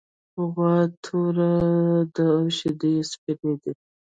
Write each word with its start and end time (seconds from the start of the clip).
غوا 0.51 0.75
توره 1.03 1.51
ده 2.13 2.25
او 2.37 2.45
شیدې 2.57 2.89
یې 2.97 3.03
سپینې 3.11 3.53
دي. 3.61 3.71